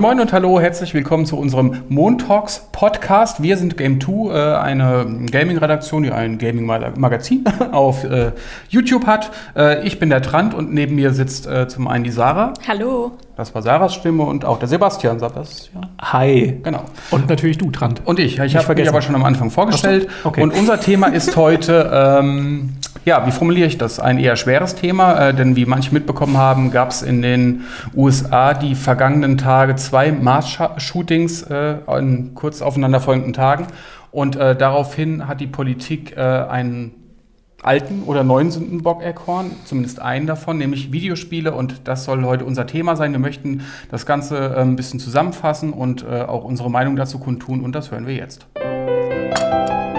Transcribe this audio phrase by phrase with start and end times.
[0.00, 3.42] Moin Moin und hallo, herzlich willkommen zu unserem Montalks Podcast.
[3.42, 8.32] Wir sind Game2, äh, eine Gaming-Redaktion, die ein Gaming-Magazin auf äh,
[8.70, 9.30] YouTube hat.
[9.54, 12.54] Äh, ich bin der Trant und neben mir sitzt zum einen die Sarah.
[12.66, 13.12] Hallo.
[13.36, 15.18] Das war Sarahs Stimme und auch der Sebastian.
[15.18, 15.86] Sebastian.
[16.00, 16.58] Hi.
[16.62, 16.84] Genau.
[17.10, 18.00] Und natürlich du, Trant.
[18.06, 18.38] Und ich.
[18.38, 20.08] Ich habe mich aber schon am Anfang vorgestellt.
[20.22, 20.42] So, okay.
[20.42, 23.98] Und unser Thema ist heute, ähm, ja, wie formuliere ich das?
[24.00, 27.64] Ein eher schweres Thema, äh, denn wie manche mitbekommen haben, gab es in den
[27.94, 33.66] USA die vergangenen Tage zwei Mars-Shootings äh, in kurz aufeinanderfolgenden Tagen.
[34.10, 36.94] Und äh, daraufhin hat die Politik äh, einen
[37.62, 41.52] alten oder neuen Sündenbock erkoren, zumindest einen davon, nämlich Videospiele.
[41.52, 43.12] Und das soll heute unser Thema sein.
[43.12, 47.60] Wir möchten das Ganze äh, ein bisschen zusammenfassen und äh, auch unsere Meinung dazu kundtun.
[47.62, 48.46] Und das hören wir jetzt.
[49.40, 49.89] Montag.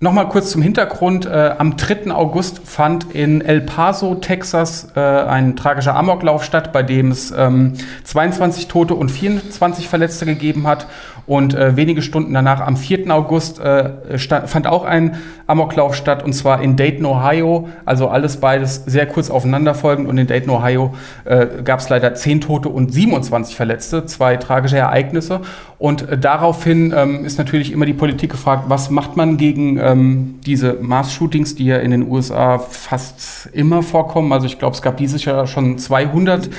[0.00, 1.24] Nochmal kurz zum Hintergrund.
[1.24, 2.10] Äh, am 3.
[2.10, 7.74] August fand in El Paso, Texas, äh, ein tragischer Amoklauf statt, bei dem es ähm,
[8.02, 10.88] 22 Tote und 24 Verletzte gegeben hat.
[11.26, 13.10] Und äh, wenige Stunden danach, am 4.
[13.10, 17.68] August, äh, fand auch ein Amoklauf statt, und zwar in Dayton, Ohio.
[17.86, 20.08] Also alles beides sehr kurz aufeinanderfolgend.
[20.08, 24.76] Und in Dayton, Ohio äh, gab es leider 10 Tote und 27 Verletzte, zwei tragische
[24.76, 25.40] Ereignisse.
[25.78, 30.40] Und äh, daraufhin ähm, ist natürlich immer die Politik gefragt, was macht man gegen ähm,
[30.44, 34.32] diese Mars-Shootings, die ja in den USA fast immer vorkommen.
[34.32, 36.46] Also ich glaube, es gab dieses Jahr schon 200.
[36.46, 36.52] Mhm.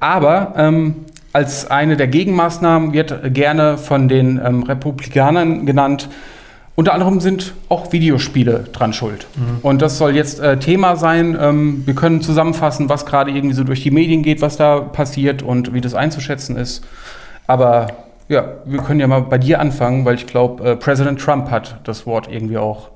[0.00, 0.96] Aber ähm,
[1.32, 6.08] als eine der Gegenmaßnahmen wird gerne von den ähm, Republikanern genannt.
[6.74, 9.26] Unter anderem sind auch Videospiele dran schuld.
[9.36, 9.58] Mhm.
[9.62, 11.36] Und das soll jetzt äh, Thema sein.
[11.40, 15.42] Ähm, wir können zusammenfassen, was gerade irgendwie so durch die Medien geht, was da passiert
[15.42, 16.84] und wie das einzuschätzen ist.
[17.46, 21.50] Aber ja, wir können ja mal bei dir anfangen, weil ich glaube, äh, Präsident Trump
[21.50, 22.90] hat das Wort irgendwie auch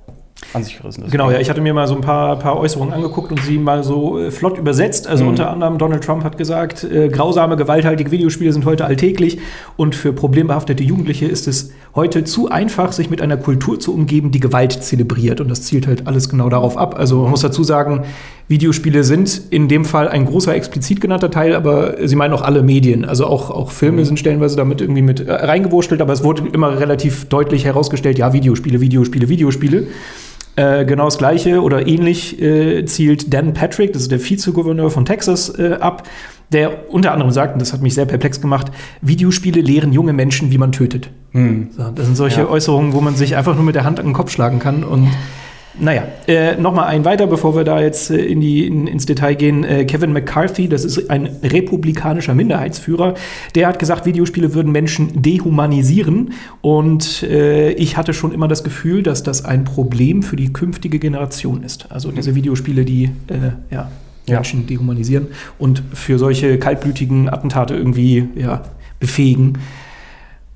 [0.52, 1.10] an sich gerissen ist.
[1.10, 3.82] Genau, ja, ich hatte mir mal so ein paar, paar Äußerungen angeguckt und sie mal
[3.82, 5.06] so äh, flott übersetzt.
[5.06, 5.30] Also mhm.
[5.30, 9.38] unter anderem Donald Trump hat gesagt, äh, grausame, gewalthaltige Videospiele sind heute alltäglich
[9.76, 14.30] und für problembehaftete Jugendliche ist es heute zu einfach, sich mit einer Kultur zu umgeben,
[14.30, 15.40] die Gewalt zelebriert.
[15.40, 16.96] Und das zielt halt alles genau darauf ab.
[16.98, 18.04] Also man muss dazu sagen,
[18.48, 22.62] Videospiele sind in dem Fall ein großer explizit genannter Teil, aber sie meinen auch alle
[22.62, 23.04] Medien.
[23.04, 24.06] Also auch, auch Filme mhm.
[24.06, 28.32] sind stellenweise damit irgendwie mit äh, reingewurschtelt, aber es wurde immer relativ deutlich herausgestellt, ja,
[28.32, 29.86] Videospiele, Videospiele, Videospiele.
[30.54, 35.06] Äh, genau das Gleiche oder ähnlich äh, zielt Dan Patrick, das ist der Vizegouverneur von
[35.06, 36.06] Texas, äh, ab,
[36.52, 38.70] der unter anderem sagt, und das hat mich sehr perplex gemacht,
[39.00, 41.10] Videospiele lehren junge Menschen, wie man tötet.
[41.30, 41.68] Hm.
[41.74, 42.48] So, das sind solche ja.
[42.48, 45.08] Äußerungen, wo man sich einfach nur mit der Hand an den Kopf schlagen kann und
[45.78, 49.34] naja, äh, nochmal ein weiter, bevor wir da jetzt äh, in die, in, ins Detail
[49.34, 49.64] gehen.
[49.64, 53.14] Äh, Kevin McCarthy, das ist ein republikanischer Minderheitsführer,
[53.54, 56.34] der hat gesagt, Videospiele würden Menschen dehumanisieren.
[56.60, 60.98] Und äh, ich hatte schon immer das Gefühl, dass das ein Problem für die künftige
[60.98, 61.90] Generation ist.
[61.90, 63.90] Also diese Videospiele, die äh, ja,
[64.28, 64.66] Menschen ja.
[64.66, 65.28] dehumanisieren
[65.58, 68.62] und für solche kaltblütigen Attentate irgendwie ja,
[69.00, 69.58] befähigen.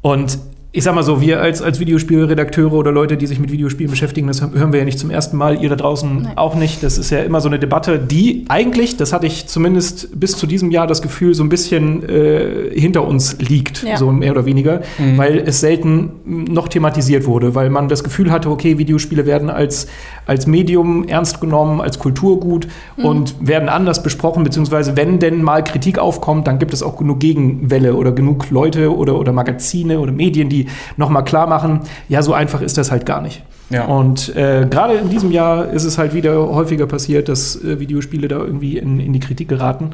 [0.02, 0.38] Und
[0.76, 4.26] ich sag mal so, wir als, als Videospielredakteure oder Leute, die sich mit Videospielen beschäftigen,
[4.26, 6.32] das hören wir ja nicht zum ersten Mal, ihr da draußen Nein.
[6.36, 6.82] auch nicht.
[6.82, 10.46] Das ist ja immer so eine Debatte, die eigentlich, das hatte ich zumindest bis zu
[10.46, 13.96] diesem Jahr das Gefühl, so ein bisschen äh, hinter uns liegt, ja.
[13.96, 15.16] so mehr oder weniger, mhm.
[15.16, 19.86] weil es selten noch thematisiert wurde, weil man das Gefühl hatte, okay, Videospiele werden als,
[20.26, 23.04] als Medium ernst genommen, als Kulturgut mhm.
[23.06, 27.20] und werden anders besprochen, beziehungsweise wenn denn mal Kritik aufkommt, dann gibt es auch genug
[27.20, 30.65] Gegenwelle oder genug Leute oder, oder Magazine oder Medien, die
[30.96, 33.42] nochmal klar machen, ja, so einfach ist das halt gar nicht.
[33.70, 33.86] Ja.
[33.86, 38.28] Und äh, gerade in diesem Jahr ist es halt wieder häufiger passiert, dass äh, Videospiele
[38.28, 39.90] da irgendwie in, in die Kritik geraten.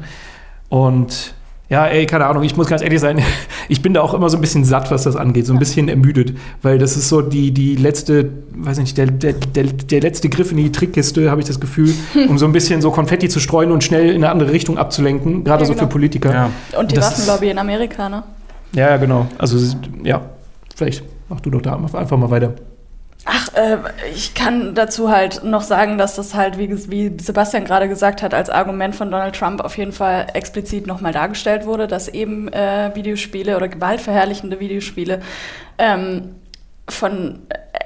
[0.69, 1.33] Und
[1.69, 3.19] ja, ey, keine Ahnung, ich muss ganz ehrlich sein,
[3.67, 5.89] ich bin da auch immer so ein bisschen satt, was das angeht, so ein bisschen
[5.89, 10.29] ermüdet, weil das ist so die, die letzte, weiß nicht, der, der, der, der letzte
[10.29, 11.91] Griff in die Trickkiste, habe ich das Gefühl,
[12.29, 15.43] um so ein bisschen so Konfetti zu streuen und schnell in eine andere Richtung abzulenken,
[15.43, 15.85] gerade ja, so genau.
[15.85, 16.31] für Politiker.
[16.31, 16.79] Ja.
[16.79, 18.23] Und die Waffenlobby in Amerika, ne?
[18.75, 19.27] Ja, genau.
[19.37, 19.57] Also,
[20.03, 20.21] ja,
[20.75, 22.55] Vielleicht mach du doch da einfach mal weiter.
[23.25, 23.77] Ach, äh,
[24.13, 28.33] ich kann dazu halt noch sagen, dass das halt, wie, wie Sebastian gerade gesagt hat,
[28.33, 32.91] als Argument von Donald Trump auf jeden Fall explizit nochmal dargestellt wurde, dass eben äh,
[32.93, 35.21] Videospiele oder gewaltverherrlichende Videospiele
[35.77, 36.35] ähm,
[36.89, 37.39] von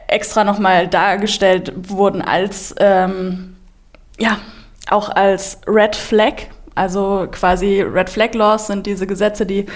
[0.07, 3.57] extra nochmal dargestellt wurden als, ähm,
[4.18, 4.39] ja,
[4.89, 6.48] auch als Red Flag.
[6.74, 9.68] Also quasi Red Flag Laws sind diese Gesetze, die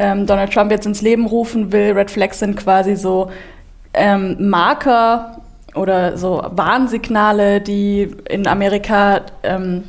[0.00, 1.92] ähm, Donald Trump jetzt ins Leben rufen will.
[1.92, 3.30] Red Flags sind quasi so
[3.92, 5.42] ähm, Marker
[5.74, 9.84] oder so Warnsignale, die in Amerika ähm,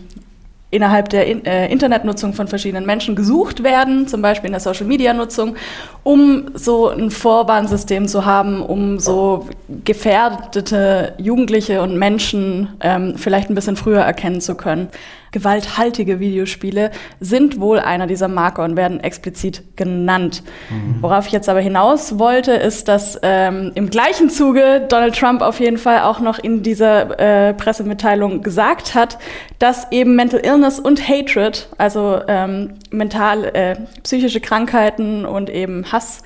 [0.71, 5.55] innerhalb der in, äh, Internetnutzung von verschiedenen Menschen gesucht werden, zum Beispiel in der Social-Media-Nutzung,
[6.03, 9.47] um so ein Vorwarnsystem zu haben, um so
[9.85, 14.87] gefährdete Jugendliche und Menschen ähm, vielleicht ein bisschen früher erkennen zu können
[15.31, 20.43] gewalthaltige Videospiele sind wohl einer dieser Marker und werden explizit genannt.
[20.69, 21.01] Mhm.
[21.01, 25.59] Worauf ich jetzt aber hinaus wollte, ist, dass ähm, im gleichen Zuge Donald Trump auf
[25.59, 29.17] jeden Fall auch noch in dieser äh, Pressemitteilung gesagt hat,
[29.57, 36.21] dass eben Mental Illness und Hatred, also ähm, mental äh, psychische Krankheiten und eben Hass,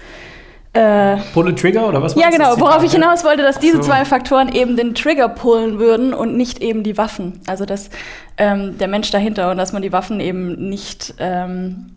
[0.75, 2.15] äh, Pull Trigger oder was?
[2.15, 2.59] Ja, genau.
[2.59, 3.83] Worauf ich hinaus wollte, dass diese so.
[3.83, 7.39] zwei Faktoren eben den Trigger pullen würden und nicht eben die Waffen.
[7.47, 7.89] Also dass
[8.37, 11.91] ähm, der Mensch dahinter und dass man die Waffen eben nicht ähm,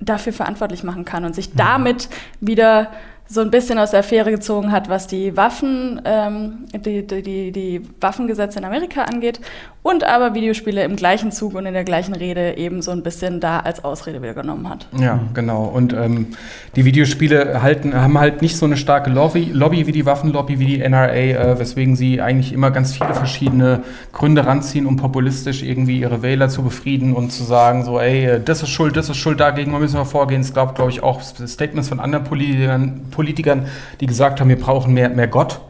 [0.00, 1.58] dafür verantwortlich machen kann und sich mhm.
[1.58, 2.08] damit
[2.40, 2.90] wieder
[3.28, 7.82] so ein bisschen aus der Affäre gezogen hat, was die Waffen, ähm, die, die, die
[8.00, 9.40] Waffengesetze in Amerika angeht
[9.86, 13.38] und aber Videospiele im gleichen Zug und in der gleichen Rede eben so ein bisschen
[13.38, 14.88] da als Ausrede wieder genommen hat.
[14.98, 15.64] Ja, genau.
[15.64, 16.34] Und ähm,
[16.74, 20.66] die Videospiele halten, haben halt nicht so eine starke Lobby, Lobby wie die Waffenlobby, wie
[20.66, 26.00] die NRA, äh, weswegen sie eigentlich immer ganz viele verschiedene Gründe ranziehen, um populistisch irgendwie
[26.00, 29.18] ihre Wähler zu befrieden und zu sagen, so, ey, äh, das ist schuld, das ist
[29.18, 30.40] schuld, dagegen müssen wir vorgehen.
[30.40, 33.66] Es gab, glaube ich, auch Statements von anderen Politikern, Politikern,
[34.00, 35.60] die gesagt haben, wir brauchen mehr, mehr Gott.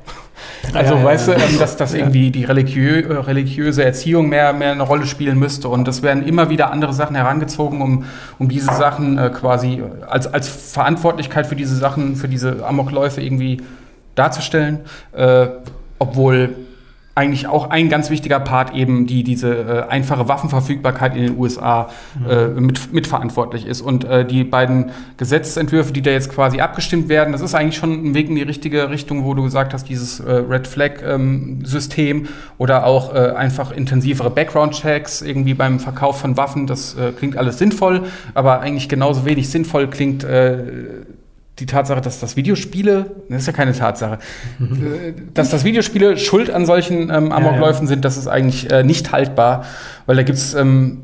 [0.73, 4.83] Also ja, weißt du, ähm, dass, dass irgendwie die religiö religiöse Erziehung mehr, mehr eine
[4.83, 5.69] Rolle spielen müsste.
[5.69, 8.05] Und es werden immer wieder andere Sachen herangezogen, um,
[8.39, 13.63] um diese Sachen äh, quasi als, als Verantwortlichkeit für diese Sachen, für diese Amokläufe irgendwie
[14.15, 14.81] darzustellen.
[15.13, 15.49] Äh,
[15.99, 16.55] obwohl
[17.17, 21.89] eigentlich auch ein ganz wichtiger Part eben die diese äh, einfache Waffenverfügbarkeit in den USA
[22.29, 23.81] äh, mit, mitverantwortlich ist.
[23.81, 28.11] Und äh, die beiden Gesetzentwürfe, die da jetzt quasi abgestimmt werden, das ist eigentlich schon
[28.11, 32.29] ein Weg in die richtige Richtung, wo du gesagt hast, dieses äh, Red Flag-System ähm,
[32.59, 37.57] oder auch äh, einfach intensivere Background-Checks irgendwie beim Verkauf von Waffen, das äh, klingt alles
[37.57, 38.03] sinnvoll,
[38.35, 40.27] aber eigentlich genauso wenig sinnvoll klingt
[41.59, 44.19] die Tatsache, dass das Videospiele, das ist ja keine Tatsache,
[45.35, 47.87] dass das Videospiele schuld an solchen ähm, Amokläufen ja, ja.
[47.87, 49.65] sind, das ist eigentlich äh, nicht haltbar,
[50.05, 51.03] weil da gibt's, ähm,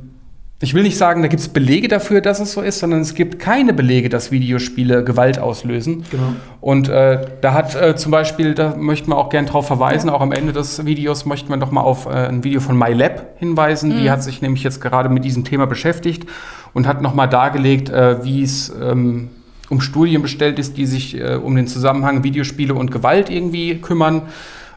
[0.61, 3.39] ich will nicht sagen, da gibt's Belege dafür, dass es so ist, sondern es gibt
[3.39, 6.05] keine Belege, dass Videospiele Gewalt auslösen.
[6.11, 6.35] Genau.
[6.61, 10.21] Und äh, da hat äh, zum Beispiel, da möchten wir auch gern drauf verweisen, auch
[10.21, 13.97] am Ende des Videos möchten wir doch mal auf äh, ein Video von MyLab hinweisen.
[13.97, 14.03] Mhm.
[14.03, 16.29] Die hat sich nämlich jetzt gerade mit diesem Thema beschäftigt
[16.75, 19.31] und hat noch mal dargelegt, äh, wie es ähm,
[19.73, 24.23] um Studien bestellt ist, die sich äh, um den Zusammenhang Videospiele und Gewalt irgendwie kümmern.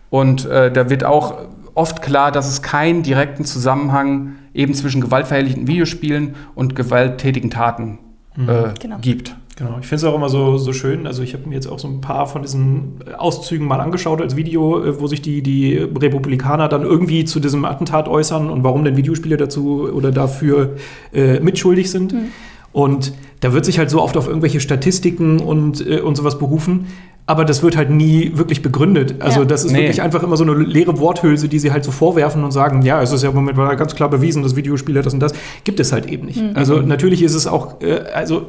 [0.09, 1.39] Und äh, da wird auch
[1.73, 7.99] oft klar, dass es keinen direkten Zusammenhang eben zwischen gewaltverherrlichenden Videospielen und gewalttätigen Taten
[8.37, 8.49] mhm.
[8.49, 8.97] äh, genau.
[9.01, 9.35] gibt.
[9.57, 11.07] Genau, ich finde es auch immer so, so schön.
[11.07, 14.37] Also ich habe mir jetzt auch so ein paar von diesen Auszügen mal angeschaut als
[14.37, 18.85] Video, äh, wo sich die, die Republikaner dann irgendwie zu diesem Attentat äußern und warum
[18.85, 20.75] denn Videospiele dazu oder dafür
[21.13, 22.13] äh, mitschuldig sind.
[22.13, 22.31] Mhm.
[22.75, 26.87] Und da wird sich halt so oft auf irgendwelche Statistiken und, äh, und sowas berufen.
[27.25, 29.15] Aber das wird halt nie wirklich begründet.
[29.21, 29.45] Also ja.
[29.45, 29.77] das ist nee.
[29.77, 33.01] wirklich einfach immer so eine leere Worthülse, die sie halt so vorwerfen und sagen, ja,
[33.01, 35.31] es ist ja im Moment ganz klar bewiesen, dass Videospiele das und das.
[35.63, 36.41] Gibt es halt eben nicht.
[36.41, 36.51] Mhm.
[36.55, 38.47] Also natürlich ist es auch, äh, also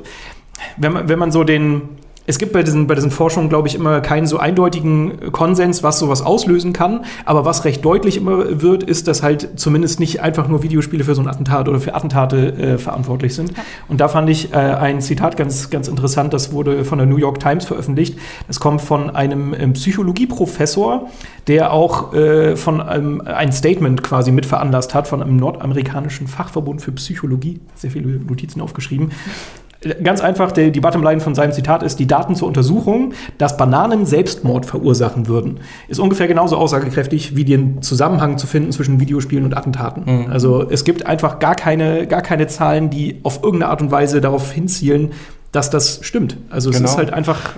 [0.76, 1.82] wenn man, wenn man so den,
[2.26, 5.98] es gibt bei diesen, bei diesen Forschungen, glaube ich, immer keinen so eindeutigen Konsens, was
[5.98, 7.04] sowas auslösen kann.
[7.24, 11.14] Aber was recht deutlich immer wird, ist, dass halt zumindest nicht einfach nur Videospiele für
[11.14, 13.56] so ein Attentat oder für Attentate äh, verantwortlich sind.
[13.56, 13.62] Ja.
[13.88, 17.16] Und da fand ich äh, ein Zitat ganz, ganz interessant, das wurde von der New
[17.16, 18.18] York Times veröffentlicht.
[18.48, 21.08] Das kommt von einem ähm, Psychologieprofessor,
[21.46, 26.82] der auch äh, von einem, ein Statement quasi mit veranlasst hat von einem nordamerikanischen Fachverbund
[26.82, 27.60] für Psychologie.
[27.76, 29.12] Sehr viele Notizen aufgeschrieben.
[30.02, 34.06] Ganz einfach, die, die Bottomline von seinem Zitat ist, die Daten zur Untersuchung, dass Bananen
[34.06, 39.56] Selbstmord verursachen würden, ist ungefähr genauso aussagekräftig, wie den Zusammenhang zu finden zwischen Videospielen und
[39.56, 40.04] Attentaten.
[40.06, 40.32] Mhm.
[40.32, 44.20] Also es gibt einfach gar keine, gar keine Zahlen, die auf irgendeine Art und Weise
[44.20, 45.12] darauf hinzielen,
[45.52, 46.36] dass das stimmt.
[46.50, 46.88] Also es genau.
[46.88, 47.54] ist halt einfach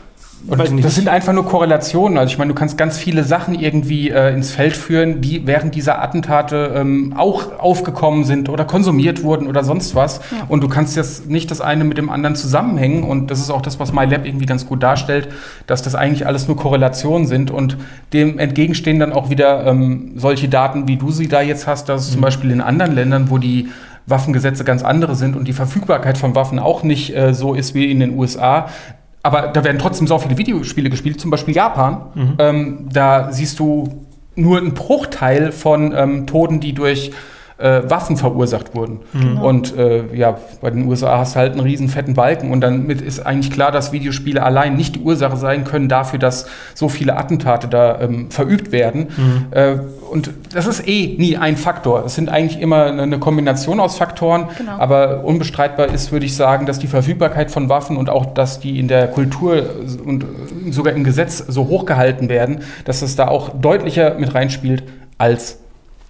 [0.47, 2.17] und das sind einfach nur Korrelationen.
[2.17, 5.75] Also ich meine, du kannst ganz viele Sachen irgendwie äh, ins Feld führen, die während
[5.75, 10.21] dieser Attentate ähm, auch aufgekommen sind oder konsumiert wurden oder sonst was.
[10.31, 10.47] Ja.
[10.49, 13.03] Und du kannst jetzt nicht das eine mit dem anderen zusammenhängen.
[13.03, 15.29] Und das ist auch das, was MyLab irgendwie ganz gut darstellt,
[15.67, 17.51] dass das eigentlich alles nur Korrelationen sind.
[17.51, 17.77] Und
[18.13, 22.09] dem entgegenstehen dann auch wieder ähm, solche Daten, wie du sie da jetzt hast, dass
[22.09, 22.13] mhm.
[22.13, 23.69] zum Beispiel in anderen Ländern, wo die
[24.09, 27.91] Waffengesetze ganz andere sind und die Verfügbarkeit von Waffen auch nicht äh, so ist wie
[27.91, 28.69] in den USA,
[29.23, 32.03] aber da werden trotzdem so viele Videospiele gespielt, zum Beispiel Japan.
[32.15, 32.35] Mhm.
[32.39, 37.11] Ähm, da siehst du nur einen Bruchteil von ähm, Toten, die durch
[37.59, 39.01] äh, Waffen verursacht wurden.
[39.13, 39.41] Mhm.
[39.41, 43.01] Und äh, ja, bei den USA hast du halt einen riesen fetten Balken und damit
[43.01, 47.17] ist eigentlich klar, dass Videospiele allein nicht die Ursache sein können dafür, dass so viele
[47.17, 49.09] Attentate da ähm, verübt werden.
[49.17, 49.47] Mhm.
[49.51, 49.77] Äh,
[50.11, 52.05] und das ist eh nie ein Faktor.
[52.07, 54.79] Es sind eigentlich immer eine Kombination aus Faktoren, genau.
[54.79, 58.79] aber unbestreitbar ist, würde ich sagen, dass die Verfügbarkeit von Waffen und auch, dass die
[58.79, 59.63] in der Kultur
[60.05, 60.25] und
[60.71, 64.85] sogar im Gesetz so hochgehalten werden, dass es da auch deutlicher mit reinspielt
[65.19, 65.59] als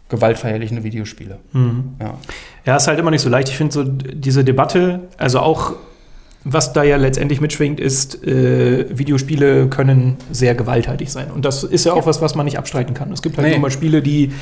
[0.08, 1.38] gewaltverherrlichende Videospiele.
[1.52, 1.96] Mhm.
[2.00, 2.14] Ja.
[2.64, 3.48] ja, ist halt immer nicht so leicht.
[3.48, 5.74] Ich finde so diese Debatte, also auch
[6.44, 11.30] was da ja letztendlich mitschwingt, ist, äh, Videospiele können sehr gewalttätig sein.
[11.30, 13.12] Und das ist ja auch was, was man nicht abstreiten kann.
[13.12, 13.54] Es gibt halt nee.
[13.54, 14.32] nur mal Spiele, die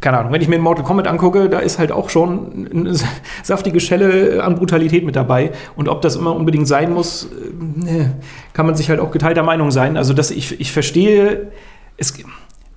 [0.00, 2.94] keine Ahnung, wenn ich mir Mortal Kombat angucke, da ist halt auch schon eine
[3.42, 5.50] saftige Schelle an Brutalität mit dabei.
[5.74, 8.04] Und ob das immer unbedingt sein muss, äh,
[8.52, 9.96] kann man sich halt auch geteilter Meinung sein.
[9.96, 11.50] Also, dass ich, ich verstehe,
[11.96, 12.14] es,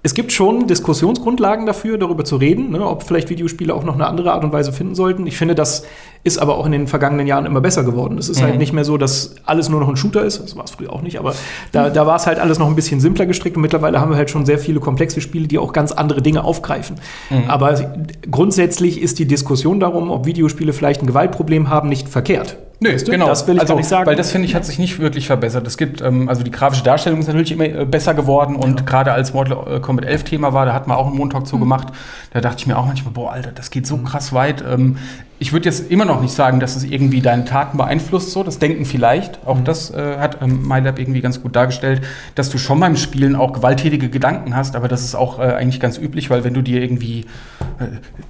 [0.03, 4.07] es gibt schon Diskussionsgrundlagen dafür, darüber zu reden, ne, ob vielleicht Videospiele auch noch eine
[4.07, 5.27] andere Art und Weise finden sollten.
[5.27, 5.85] Ich finde, das
[6.23, 8.17] ist aber auch in den vergangenen Jahren immer besser geworden.
[8.17, 8.51] Es ist halt mhm.
[8.51, 10.41] halt nicht mehr so, dass alles nur noch ein Shooter ist.
[10.41, 11.35] Das war es früher auch nicht, aber
[11.71, 14.17] da, da war es halt alles noch ein bisschen simpler gestrickt und mittlerweile haben wir
[14.17, 16.97] halt schon sehr viele komplexe Spiele, die auch ganz andere Dinge aufgreifen.
[17.29, 17.43] Mhm.
[17.47, 17.93] Aber
[18.29, 22.57] grundsätzlich ist die Diskussion darum, ob Videospiele vielleicht ein Gewaltproblem haben, nicht verkehrt.
[22.83, 23.11] Nö, weißt du?
[23.11, 23.27] genau.
[23.27, 24.07] Das will ich also, nicht sagen.
[24.07, 25.67] Weil das, finde ich, hat sich nicht wirklich verbessert.
[25.67, 28.85] Es gibt, ähm, also die grafische Darstellung ist natürlich immer äh, besser geworden und ja.
[28.85, 31.61] gerade als Mortal Kombat 11 Thema war, da hat man auch einen Montag zu mhm.
[31.61, 31.89] gemacht,
[32.33, 34.05] da dachte ich mir auch manchmal, boah, Alter, das geht so mhm.
[34.05, 34.63] krass weit.
[34.67, 34.97] Ähm,
[35.37, 38.57] ich würde jetzt immer noch nicht sagen, dass es irgendwie deine Taten beeinflusst, so das
[38.57, 39.45] Denken vielleicht.
[39.45, 39.63] Auch mhm.
[39.63, 42.01] das äh, hat ähm, MyLab irgendwie ganz gut dargestellt,
[42.33, 45.79] dass du schon beim Spielen auch gewalttätige Gedanken hast, aber das ist auch äh, eigentlich
[45.79, 47.60] ganz üblich, weil wenn du dir irgendwie äh,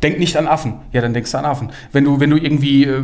[0.03, 1.70] denk nicht an Affen, ja, dann denkst du an Affen.
[1.91, 3.03] Wenn du, wenn du irgendwie äh,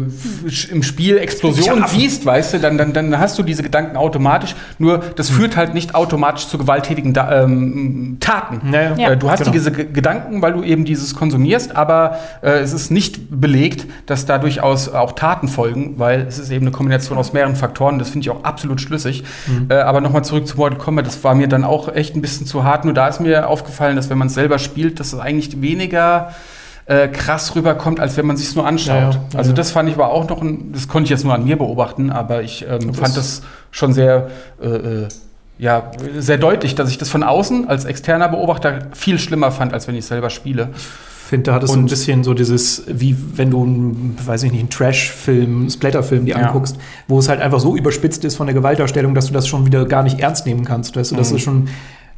[0.71, 4.55] im Spiel Explosionen siehst, weißt du, dann, dann, dann hast du diese Gedanken automatisch.
[4.79, 8.71] Nur das führt halt nicht automatisch zu gewalttätigen da ähm, Taten.
[8.71, 8.95] Naja.
[8.97, 9.11] Ja.
[9.11, 9.51] Äh, du hast genau.
[9.51, 14.25] diese G Gedanken, weil du eben dieses konsumierst, aber äh, es ist nicht belegt, dass
[14.25, 17.99] da durchaus auch Taten folgen, weil es ist eben eine Kombination aus mehreren Faktoren.
[17.99, 19.23] Das finde ich auch absolut schlüssig.
[19.47, 19.67] Mhm.
[19.69, 22.45] Äh, aber nochmal zurück zu Mortal Kombat, das war mir dann auch echt ein bisschen
[22.45, 22.85] zu hart.
[22.85, 26.33] Nur da ist mir aufgefallen, dass wenn man es selber spielt, dass es eigentlich weniger
[26.87, 29.13] äh, krass rüberkommt, als wenn man sich es nur anschaut.
[29.15, 31.33] Ja, ja, also das fand ich aber auch noch, ein, das konnte ich jetzt nur
[31.33, 33.41] an mir beobachten, aber ich ähm, fand das
[33.71, 34.29] schon sehr
[34.61, 35.07] äh, äh,
[35.59, 39.87] ja, sehr deutlich, dass ich das von außen als externer Beobachter viel schlimmer fand, als
[39.87, 40.69] wenn ich es selber spiele
[41.27, 44.61] finde, da hat es so ein bisschen so dieses, wie wenn du, weiß ich nicht,
[44.61, 46.47] einen Trash-Film, Splatter-Film dir ja.
[46.47, 46.77] anguckst,
[47.07, 49.85] wo es halt einfach so überspitzt ist von der Gewaltdarstellung, dass du das schon wieder
[49.85, 50.95] gar nicht ernst nehmen kannst.
[50.95, 51.35] Weißt du, das mhm.
[51.35, 51.67] ist schon,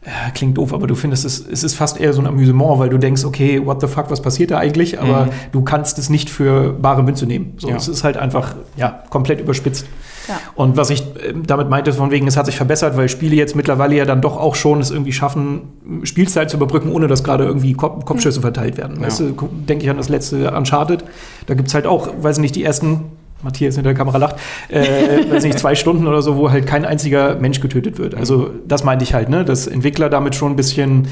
[0.05, 2.89] ja, klingt doof, aber du findest es, es ist fast eher so ein Amüsement, weil
[2.89, 4.99] du denkst, okay, what the fuck, was passiert da eigentlich?
[4.99, 5.31] Aber mhm.
[5.51, 7.53] du kannst es nicht für bare Münze nehmen.
[7.57, 7.75] So, ja.
[7.75, 9.85] es ist halt einfach, ja, komplett überspitzt.
[10.55, 13.55] Und was ich äh, damit meinte, von wegen, es hat sich verbessert, weil Spiele jetzt
[13.55, 15.61] mittlerweile ja dann doch auch schon es irgendwie schaffen,
[16.03, 18.43] Spielzeit zu überbrücken, ohne dass gerade irgendwie Kop Kopfschüsse mhm.
[18.43, 18.97] verteilt werden.
[18.99, 19.07] Ja.
[19.07, 19.33] Weißt du,
[19.67, 21.03] denke ich an das letzte Uncharted.
[21.47, 23.05] Da gibt es halt auch, weiß ich nicht, die ersten
[23.41, 24.35] Matthias hinter der Kamera lacht,
[24.69, 24.81] äh,
[25.29, 28.15] weiß nicht, zwei Stunden oder so, wo halt kein einziger Mensch getötet wird.
[28.15, 31.07] Also das meinte ich halt, ne, dass Entwickler damit schon ein bisschen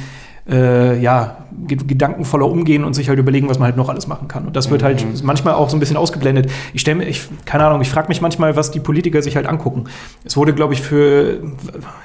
[0.50, 1.38] äh, ja,
[1.68, 4.46] gedankenvoller umgehen und sich halt überlegen, was man halt noch alles machen kann.
[4.46, 5.20] Und das wird halt mhm.
[5.24, 6.50] manchmal auch so ein bisschen ausgeblendet.
[6.74, 9.48] Ich stelle mir, ich, keine Ahnung, ich frage mich manchmal, was die Politiker sich halt
[9.48, 9.86] angucken.
[10.24, 11.40] Es wurde, glaube ich, für,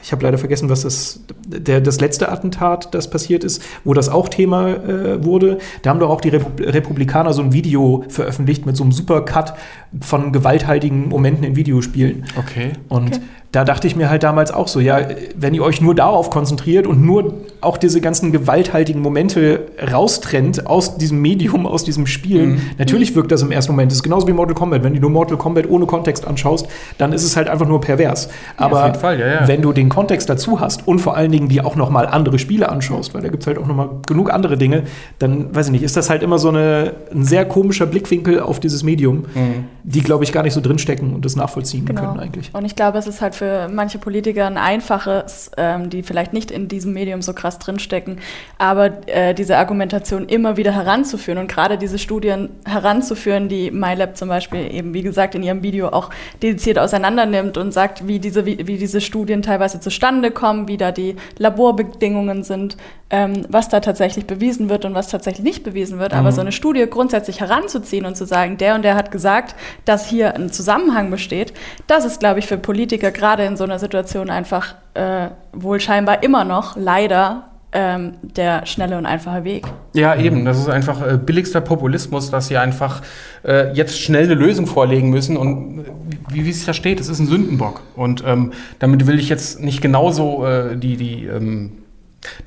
[0.03, 4.09] ich habe leider vergessen, was das, der, das letzte Attentat, das passiert ist, wo das
[4.09, 5.59] auch Thema äh, wurde.
[5.83, 9.55] Da haben doch auch die Republikaner so ein Video veröffentlicht mit so einem Supercut
[10.01, 12.25] von gewalthaltigen Momenten in Videospielen.
[12.37, 12.73] Okay.
[12.89, 13.21] Und okay
[13.53, 15.01] da dachte ich mir halt damals auch so, ja,
[15.37, 20.97] wenn ihr euch nur darauf konzentriert und nur auch diese ganzen gewalthaltigen Momente raustrennt aus
[20.97, 22.61] diesem Medium, aus diesem Spiel, mhm.
[22.79, 23.93] natürlich wirkt das im ersten Moment.
[23.93, 24.83] Das ist genauso wie Mortal Kombat.
[24.83, 26.67] Wenn du nur Mortal Kombat ohne Kontext anschaust,
[26.97, 28.31] dann ist es halt einfach nur pervers.
[28.57, 29.49] Aber ja, Fall, ja, ja.
[29.49, 32.39] wenn du den Kontext dazu hast und vor allen Dingen die auch noch mal andere
[32.39, 34.85] Spiele anschaust, weil da gibt es halt auch noch mal genug andere Dinge,
[35.19, 38.61] dann, weiß ich nicht, ist das halt immer so eine, ein sehr komischer Blickwinkel auf
[38.61, 39.65] dieses Medium, mhm.
[39.85, 42.01] die, glaube ich, gar nicht so drinstecken und das nachvollziehen genau.
[42.01, 42.51] können eigentlich.
[42.55, 46.53] Und ich glaube, es ist halt für manche Politiker ein einfaches, ähm, die vielleicht nicht
[46.53, 48.21] in diesem Medium so krass drinstecken,
[48.57, 54.29] aber äh, diese Argumentation immer wieder heranzuführen und gerade diese Studien heranzuführen, die MyLab zum
[54.29, 58.65] Beispiel eben, wie gesagt, in ihrem Video auch dediziert auseinandernimmt und sagt, wie diese, wie,
[58.69, 62.77] wie diese Studien teilweise zustande kommen, wie da die Laborbedingungen sind,
[63.13, 66.13] ähm, was da tatsächlich bewiesen wird und was tatsächlich nicht bewiesen wird.
[66.13, 66.19] Mhm.
[66.19, 69.55] Aber so eine Studie grundsätzlich heranzuziehen und zu sagen, der und der hat gesagt,
[69.85, 71.53] dass hier ein Zusammenhang besteht,
[71.87, 76.23] das ist, glaube ich, für Politiker gerade in so einer Situation einfach äh, wohl scheinbar
[76.23, 79.67] immer noch leider ähm, der schnelle und einfache Weg.
[79.95, 80.45] Ja, eben.
[80.47, 83.03] Das ist einfach äh, billigster Populismus, dass sie einfach
[83.45, 85.37] äh, jetzt schnell eine Lösung vorlegen müssen.
[85.37, 85.85] Und
[86.31, 87.83] wie, wie es da steht, es ist ein Sündenbock.
[87.95, 91.82] Und ähm, damit will ich jetzt nicht genauso äh, die, die ähm,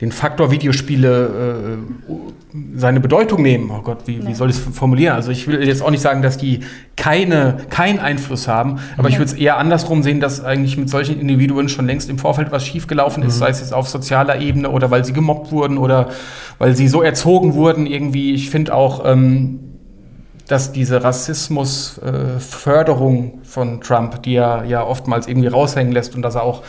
[0.01, 1.77] den Faktor Videospiele äh,
[2.75, 3.71] seine Bedeutung nehmen.
[3.71, 5.15] Oh Gott, wie, wie soll ich es formulieren?
[5.15, 6.61] Also ich will jetzt auch nicht sagen, dass die
[6.95, 11.19] keine, keinen Einfluss haben, aber ich würde es eher andersrum sehen, dass eigentlich mit solchen
[11.19, 14.91] Individuen schon längst im Vorfeld was schiefgelaufen ist, sei es jetzt auf sozialer Ebene oder
[14.91, 16.09] weil sie gemobbt wurden oder
[16.57, 18.33] weil sie so erzogen wurden irgendwie.
[18.33, 19.59] Ich finde auch, ähm,
[20.47, 26.35] dass diese Rassismusförderung äh, von Trump, die er ja oftmals irgendwie raushängen lässt und dass
[26.35, 26.63] er auch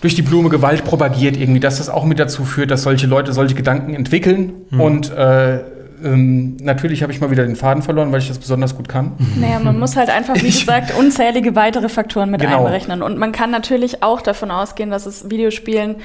[0.00, 3.32] durch die Blume Gewalt propagiert, irgendwie, dass das auch mit dazu führt, dass solche Leute
[3.32, 4.52] solche Gedanken entwickeln.
[4.70, 4.80] Mhm.
[4.80, 5.60] Und äh,
[6.02, 9.12] ähm, natürlich habe ich mal wieder den Faden verloren, weil ich das besonders gut kann.
[9.36, 12.58] Naja, man muss halt einfach, wie gesagt, unzählige weitere Faktoren mit Genau.
[12.58, 13.02] einberechnen.
[13.02, 15.96] Und man kann natürlich auch davon ausgehen, dass es Videospielen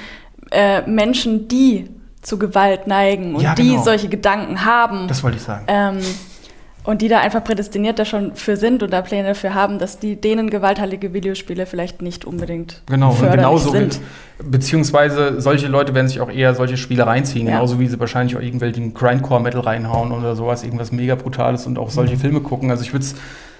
[0.51, 1.87] äh, Menschen, die
[2.21, 3.83] zu Gewalt neigen und Ja, die genau.
[3.83, 5.63] solche Gedanken haben Das wollte ich sagen.
[5.67, 5.99] ähm,
[6.85, 9.99] und die da einfach prädestiniert da schon für sind und da Pläne dafür haben, dass
[9.99, 13.99] die denen gewalthaltige Videospiele vielleicht nicht unbedingt Genau, und genauso, sind.
[14.43, 17.55] beziehungsweise solche Leute werden sich auch eher solche Spiele reinziehen, Ja.
[17.55, 21.89] genauso wie sie wahrscheinlich auch irgendwelchen Grindcore-Metal reinhauen oder sowas, irgendwas mega Brutales und auch
[21.89, 22.71] solche Filme gucken.
[22.71, 23.15] Also ich würde es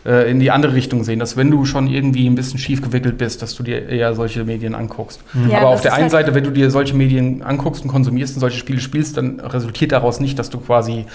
[0.06, 3.18] äh, in die andere Richtung sehen, dass wenn du schon irgendwie ein bisschen schief gewickelt
[3.18, 5.20] bist, dass du dir eher solche Medien anguckst.
[5.50, 8.36] Ja, Aber auf der einen halt- Seite, wenn du dir solche Medien anguckst und konsumierst
[8.36, 11.06] und solche Spiele spielst, dann resultiert daraus nicht, dass du quasi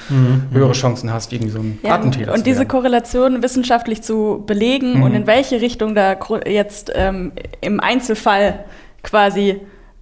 [0.52, 2.66] höhere Chancen hast, irgendwie so ein Ja, Attentäter und diese.
[2.66, 5.02] Korrelation wissenschaftlich zu belegen Mhm.
[5.02, 6.16] und in welche Richtung da
[6.46, 8.64] jetzt ähm, im Einzelfall
[9.02, 9.56] quasi,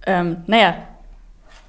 [0.05, 0.75] ähm, naja,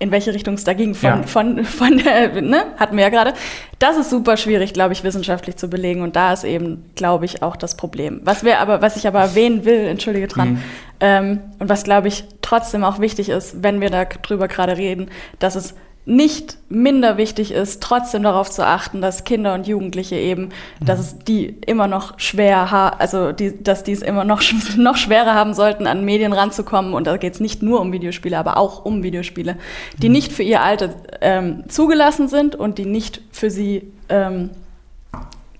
[0.00, 1.22] in welche Richtung es da ging von, Ja.
[1.24, 3.34] von, von der, ne, hatten wir ja gerade.
[3.78, 7.42] Das ist super schwierig, glaube ich, wissenschaftlich zu belegen und da ist eben, glaube ich,
[7.42, 8.20] auch das Problem.
[8.24, 10.58] Was wir aber, was ich aber erwähnen will, entschuldige dran, Mhm.
[11.00, 15.54] ähm, und was, glaube ich, trotzdem auch wichtig ist, wenn wir darüber gerade reden, dass
[15.54, 15.74] es
[16.06, 20.48] nicht minder wichtig ist, trotzdem darauf zu achten, dass Kinder und Jugendliche eben,
[20.80, 24.80] dass es die immer noch schwer, ha also die, dass die es immer noch, sch-
[24.80, 26.94] noch schwerer haben sollten, an Medien ranzukommen.
[26.94, 29.56] Und da geht es nicht nur um Videospiele, aber auch um Videospiele,
[29.98, 30.90] die nicht für ihr Alter
[31.20, 34.50] ähm, zugelassen sind und die nicht für sie ähm,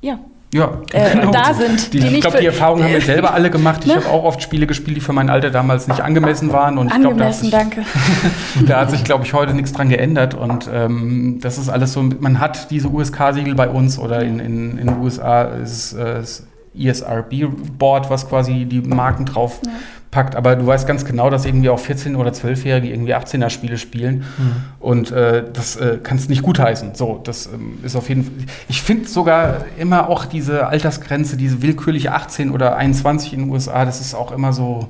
[0.00, 0.18] ja,
[0.52, 1.92] Ja, äh, da sind.
[1.92, 3.82] Die, die ich glaube, die Erfahrung haben wir selber alle gemacht.
[3.84, 3.96] Ich Ne?
[3.96, 6.76] habe auch oft Spiele gespielt, die für mein Alter damals nicht angemessen waren.
[6.76, 7.82] Und ich glaube, da, hat Angemessen, sich- danke.
[8.66, 10.34] da hat sich, glaube ich, heute nichts dran geändert.
[10.34, 14.78] Und ähm, das ist alles so, man hat diese USK-Siegel bei uns oder in, in,
[14.78, 16.44] in den USA ist äh, das
[16.76, 19.60] ESRB-Board, was quasi die Marken drauf
[20.10, 20.34] packt.
[20.36, 24.24] Aber du weißt ganz genau, dass irgendwie auch 14- oder 12-Jährige irgendwie 18er-Spiele spielen.
[24.80, 26.94] Und äh, das äh, kannst nicht gutheißen.
[26.94, 28.32] So, das ähm, ist auf jeden Fall.
[28.68, 33.84] Ich finde sogar immer auch diese Altersgrenze, diese willkürliche 18 oder 21 in den USA,
[33.84, 34.88] das ist auch immer so.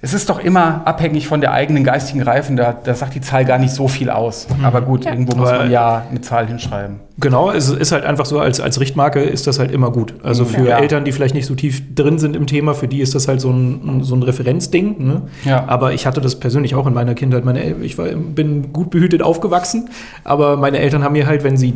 [0.00, 2.56] Es ist doch immer abhängig von der eigenen geistigen Reifen.
[2.56, 4.46] Da, da sagt die Zahl gar nicht so viel aus.
[4.62, 5.10] Aber gut, Ja.
[5.10, 7.00] irgendwo muss man ja eine Zahl hinschreiben.
[7.18, 10.14] Genau, es ist halt einfach so, als, als Richtmarke ist das halt immer gut.
[10.22, 10.78] Also für Ja.
[10.78, 13.40] Eltern, die vielleicht nicht so tief drin sind im Thema, für die ist das halt
[13.40, 15.04] so ein, so ein Referenzding.
[15.04, 15.22] Ne?
[15.44, 15.64] Ja.
[15.66, 17.44] Aber ich hatte das persönlich auch in meiner Kindheit.
[17.44, 19.88] Meine, ich war, bin gut behütet aufgewachsen,
[20.22, 21.74] aber meine Eltern haben mir halt, wenn sie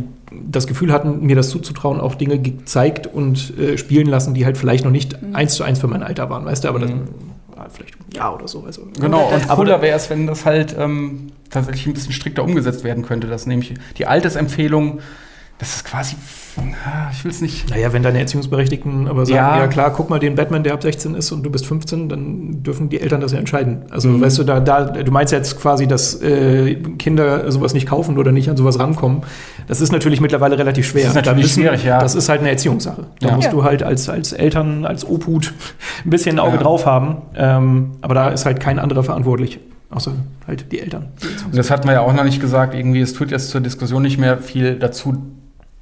[0.48, 4.56] das Gefühl hatten, mir das zuzutrauen, auch Dinge gezeigt und äh, spielen lassen, die halt
[4.56, 6.98] vielleicht noch nicht eins zu eins für mein Alter waren, weißt du, aber das war
[7.71, 8.62] vielleicht ein Jahr oder so.
[8.65, 12.12] Also, Genau, und Aber cooler da- wäre es, wenn das halt ähm, tatsächlich ein bisschen
[12.12, 15.01] strikter umgesetzt werden könnte, dass nämlich die Altersempfehlung,
[15.62, 16.16] das ist quasi,
[16.59, 19.59] ah, ich will es nicht, Naja, wenn deine Erziehungsberechtigten aber sagen, Ja.
[19.61, 19.66] ja.
[19.68, 22.88] klar, guck mal den Batman, der ab 16 ist und du bist 15, dann dürfen
[22.88, 23.83] die Eltern das ja entscheiden.
[23.90, 24.20] Also Mhm.
[24.22, 28.33] weißt du, da, da, du meinst jetzt quasi, dass äh, Kinder sowas nicht kaufen oder
[28.33, 29.22] nicht an sowas rankommen.
[29.68, 31.03] Das ist natürlich mittlerweile relativ schwer.
[31.05, 32.01] Das ist natürlich Da müssen- schwierig, ja.
[32.01, 33.07] Das ist halt eine Erziehungssache.
[33.20, 33.37] Da Ja.
[33.37, 35.55] musst du halt als, als Eltern, als Obhut
[36.05, 37.18] ein bisschen ein Auge drauf haben.
[37.37, 40.12] Ähm, aber da ist halt kein anderer verantwortlich, außer
[40.48, 41.07] halt die Eltern.
[41.46, 44.03] und das hatten wir ja auch noch nicht gesagt, irgendwie, es tut jetzt zur Diskussion
[44.03, 45.14] nicht mehr viel dazu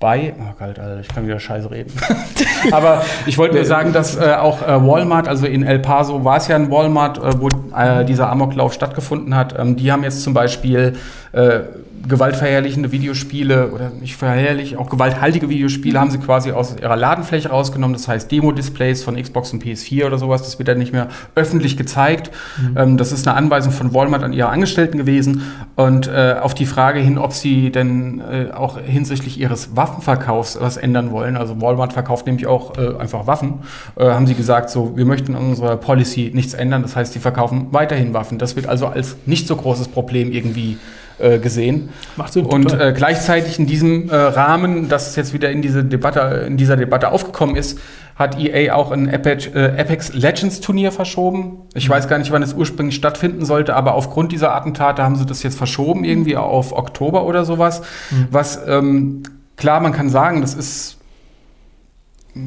[0.00, 0.32] bei.
[0.40, 1.92] Oh Gott, Alter, ich kann wieder scheiße reden.
[2.72, 6.38] Aber ich wollte nur sagen, dass äh, auch äh, Walmart, also in El Paso war
[6.38, 9.56] es ja ein Walmart, äh, wo äh, dieser Amoklauf stattgefunden hat.
[9.58, 10.96] Ähm, die haben jetzt zum Beispiel
[11.32, 11.60] äh,
[12.06, 17.94] gewaltverherrlichende Videospiele oder nicht verherrlich, auch gewalthaltige Videospiele haben sie quasi aus ihrer Ladenfläche rausgenommen.
[17.94, 21.76] Das heißt Demo-Displays von Xbox und PS4 oder sowas, das wird dann nicht mehr öffentlich
[21.76, 22.30] gezeigt.
[22.76, 25.42] Ähm, das ist eine Anweisung von Walmart an ihre Angestellten gewesen.
[25.76, 30.76] Und äh, auf die Frage hin, ob sie denn äh, auch hinsichtlich ihres Waffenverkaufs was
[30.76, 33.60] ändern wollen, also Walmart verkauft nämlich auch äh, einfach Waffen,
[33.96, 36.82] äh, haben sie gesagt, so, wir möchten an unserer Policy nichts ändern.
[36.82, 38.38] Das heißt, sie verkaufen weiterhin Waffen.
[38.38, 40.78] Das wird also als nicht so großes Problem irgendwie
[41.20, 41.90] äh, gesehen.
[42.16, 42.46] Macht Sinn.
[42.46, 46.56] Und äh, gleichzeitig in diesem äh, Rahmen, dass es jetzt wieder in diese Debatte, in
[46.56, 47.78] dieser Debatte aufgekommen ist,
[48.16, 51.62] hat EA auch ein Apex, äh, Apex Legends Turnier verschoben.
[51.74, 55.24] Ich weiß gar nicht, wann es ursprünglich stattfinden sollte, aber aufgrund dieser Attentate haben sie
[55.24, 57.82] das jetzt verschoben, irgendwie auf Oktober oder sowas.
[58.30, 59.22] Was ähm,
[59.56, 60.98] klar, man kann sagen, das ist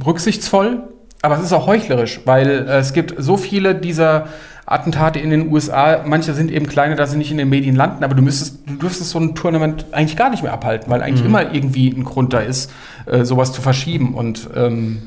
[0.06, 0.84] rücksichtsvoll,
[1.22, 4.28] aber es ist auch heuchlerisch, weil äh, es gibt so viele dieser
[4.66, 8.04] Attentate in den USA, manche sind eben kleiner, dass sie nicht in den Medien landen,
[8.04, 11.22] aber du müsstest, du dürftest so ein Tournament eigentlich gar nicht mehr abhalten, weil eigentlich
[11.22, 11.30] mhm.
[11.30, 12.72] immer irgendwie ein Grund da ist,
[13.06, 14.14] äh, sowas zu verschieben.
[14.14, 15.02] Und ähm,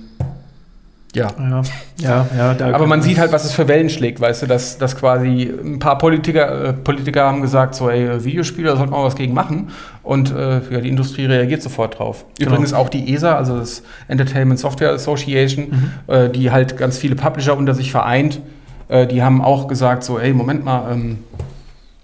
[1.17, 1.29] ja.
[1.39, 1.63] Ja,
[1.97, 4.77] ja, ja da Aber man sieht halt, was es für Wellen schlägt, weißt du, dass,
[4.77, 9.03] dass quasi ein paar Politiker, äh, Politiker haben gesagt, so, ey, Videospiele, da sollte man
[9.03, 9.71] was gegen machen.
[10.03, 12.27] Und äh, ja, die Industrie reagiert sofort drauf.
[12.39, 12.51] Genau.
[12.51, 16.15] Übrigens auch die ESA, also das Entertainment Software Association, mhm.
[16.15, 18.41] äh, die halt ganz viele Publisher unter sich vereint,
[18.89, 21.19] äh, die haben auch gesagt, so, ey, Moment mal, ähm,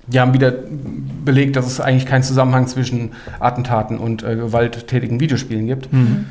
[0.07, 0.53] die haben wieder
[1.25, 5.93] belegt, dass es eigentlich keinen Zusammenhang zwischen Attentaten und äh, gewalttätigen Videospielen gibt.
[5.93, 6.27] Mhm.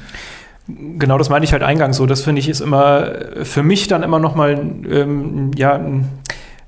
[0.99, 2.05] Genau, das meine ich halt eingangs so.
[2.05, 3.11] Das finde ich ist immer
[3.43, 4.51] für mich dann immer noch mal
[4.89, 6.07] ähm, ja, ein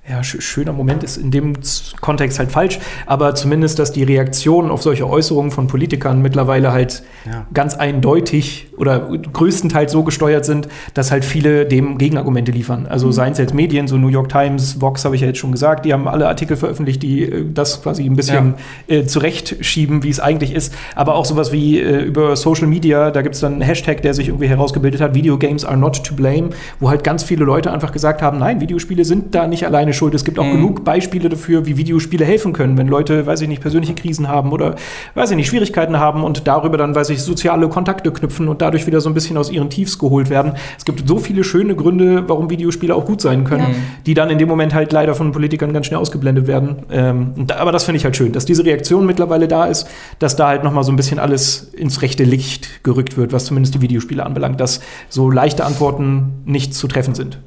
[0.10, 1.54] ja, schöner Moment ist in dem
[2.02, 7.04] Kontext halt falsch, aber zumindest, dass die Reaktionen auf solche Äußerungen von Politikern mittlerweile halt
[7.26, 7.48] ja.
[7.54, 12.86] ganz eindeutig oder größtenteils so gesteuert sind, dass halt viele dem Gegenargumente liefern.
[12.86, 13.12] Also mhm.
[13.14, 15.86] seien es jetzt Medien, so New York Times, Vox habe ich ja jetzt schon gesagt,
[15.86, 18.56] die haben alle Artikel veröffentlicht, die äh, das quasi ein bisschen
[18.88, 18.98] ja.
[18.98, 20.76] äh, zurechtschieben, wie es eigentlich ist.
[20.96, 24.14] Aber auch sowas wie äh, über Social Media, da gibt es dann einen Hashtag, der
[24.14, 26.50] sich irgendwie herausgebildet hat, Video Games are not to blame,
[26.82, 30.14] wo halt ganz viele Leute einfach gesagt haben, nein, Videospiele sind da nicht alleine schuld.
[30.14, 30.54] Es gibt auch mhm.
[30.54, 34.52] genug Beispiele dafür, wie Videospiele helfen können, wenn Leute, weiß ich nicht, persönliche Krisen haben
[34.52, 34.76] oder,
[35.16, 38.88] weiß ich nicht, Schwierigkeiten haben und darüber dann, weiß ich, soziale Kontakte knüpfen und dadurch
[38.88, 40.54] wieder so ein bisschen aus ihren Tiefs geholt werden.
[40.78, 43.76] Es gibt so viele schöne Gründe, warum Videospiele auch gut sein können, ja.
[44.06, 46.78] die dann in dem Moment halt leider von Politikern ganz schnell ausgeblendet werden.
[46.92, 49.88] Ähm, da, aber das finde ich halt schön, dass diese Reaktion mittlerweile da ist,
[50.20, 53.76] dass da halt nochmal so ein bisschen alles ins rechte Licht gerückt wird, was zumindest
[53.76, 57.40] die Videospiele anbelangt, dass so leichte Antworten nicht zu treffen sind.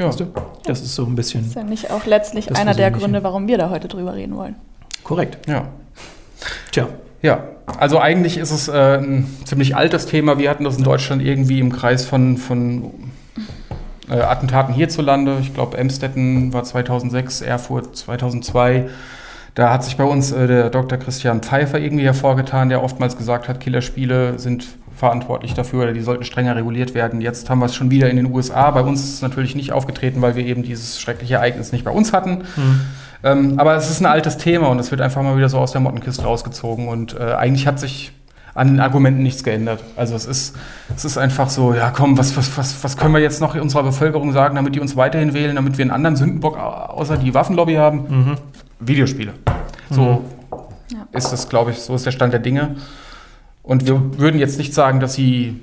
[0.00, 0.08] Ja.
[0.08, 0.26] Weißt du?
[0.64, 1.42] Das ist so ein bisschen.
[1.42, 4.34] Das ist ja nicht auch letztlich einer der Gründe, warum wir da heute drüber reden
[4.34, 4.56] wollen.
[5.04, 5.46] Korrekt.
[5.46, 5.68] Ja.
[6.72, 6.88] Tja.
[7.20, 7.44] Ja,
[7.78, 10.38] also eigentlich ist es äh, ein ziemlich altes Thema.
[10.38, 12.92] Wir hatten das in Deutschland irgendwie im Kreis von, von
[14.08, 15.36] äh, Attentaten hierzulande.
[15.42, 18.88] Ich glaube, Emstetten war 2006, Erfurt 2002.
[19.54, 20.96] Da hat sich bei uns äh, der Dr.
[20.96, 24.66] Christian Pfeiffer irgendwie hervorgetan, der oftmals gesagt hat, Killerspiele sind
[25.00, 27.22] verantwortlich dafür oder die sollten strenger reguliert werden.
[27.22, 28.70] Jetzt haben wir es schon wieder in den USA.
[28.70, 31.90] Bei uns ist es natürlich nicht aufgetreten, weil wir eben dieses schreckliche Ereignis nicht bei
[31.90, 32.44] uns hatten.
[32.54, 32.80] Mhm.
[33.22, 35.72] Ähm, aber es ist ein altes Thema und es wird einfach mal wieder so aus
[35.72, 36.86] der Mottenkiste rausgezogen.
[36.88, 38.12] Und äh, eigentlich hat sich
[38.54, 39.82] an den Argumenten nichts geändert.
[39.96, 40.54] Also es ist,
[40.94, 43.82] es ist einfach so, ja komm, was, was, was, was können wir jetzt noch unserer
[43.82, 47.76] Bevölkerung sagen, damit die uns weiterhin wählen, damit wir einen anderen Sündenbock außer die Waffenlobby
[47.76, 48.04] haben?
[48.08, 48.36] Mhm.
[48.80, 49.32] Videospiele.
[49.88, 50.18] So mhm.
[50.92, 51.06] ja.
[51.12, 52.76] ist es, glaube ich, so ist der Stand der Dinge.
[53.62, 55.60] Und wir würden jetzt nicht sagen, dass sie,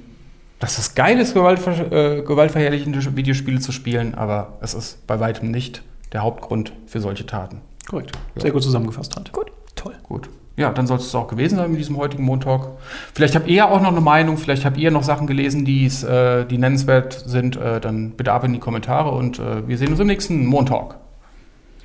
[0.59, 5.51] dass es geil ist, gewaltver äh, gewaltverherrlichende Videospiele zu spielen, aber es ist bei weitem
[5.51, 5.81] nicht
[6.13, 7.61] der Hauptgrund für solche Taten.
[7.87, 8.11] Korrekt.
[8.35, 8.41] Ja.
[8.41, 9.31] Sehr gut zusammengefasst, Hand.
[9.31, 9.51] Gut.
[9.75, 9.95] Toll.
[10.03, 10.29] Gut.
[10.57, 12.69] Ja, dann soll es auch gewesen sein mit diesem heutigen Montalk.
[13.13, 16.45] Vielleicht habt ihr auch noch eine Meinung, vielleicht habt ihr noch Sachen gelesen, die's, äh,
[16.45, 17.55] die nennenswert sind.
[17.57, 20.95] Äh, dann bitte ab in die Kommentare und äh, wir sehen uns im nächsten Montalk.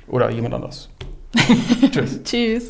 [0.07, 0.89] Oder jemand anders.
[1.91, 2.23] Tschüss.
[2.23, 2.69] Tschüss.